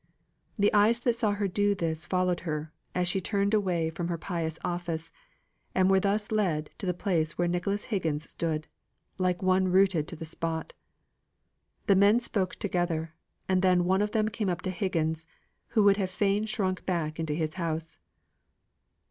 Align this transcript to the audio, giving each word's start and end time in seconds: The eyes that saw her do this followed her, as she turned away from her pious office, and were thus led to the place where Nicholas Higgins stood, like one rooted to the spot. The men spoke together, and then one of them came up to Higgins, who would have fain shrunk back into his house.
The 0.57 0.73
eyes 0.73 0.99
that 1.01 1.13
saw 1.13 1.33
her 1.33 1.47
do 1.47 1.75
this 1.75 2.07
followed 2.07 2.39
her, 2.39 2.73
as 2.95 3.07
she 3.07 3.21
turned 3.21 3.53
away 3.53 3.91
from 3.91 4.07
her 4.07 4.17
pious 4.17 4.57
office, 4.63 5.11
and 5.75 5.91
were 5.91 5.99
thus 5.99 6.31
led 6.31 6.71
to 6.79 6.87
the 6.87 6.93
place 6.95 7.37
where 7.37 7.47
Nicholas 7.47 7.83
Higgins 7.93 8.27
stood, 8.27 8.65
like 9.19 9.43
one 9.43 9.67
rooted 9.67 10.07
to 10.07 10.15
the 10.15 10.25
spot. 10.25 10.73
The 11.85 11.95
men 11.95 12.19
spoke 12.19 12.55
together, 12.55 13.13
and 13.47 13.61
then 13.61 13.85
one 13.85 14.01
of 14.01 14.09
them 14.09 14.27
came 14.29 14.49
up 14.49 14.63
to 14.63 14.71
Higgins, 14.71 15.27
who 15.67 15.83
would 15.83 15.97
have 15.97 16.09
fain 16.09 16.45
shrunk 16.45 16.83
back 16.87 17.19
into 17.19 17.35
his 17.35 17.53
house. 17.53 17.99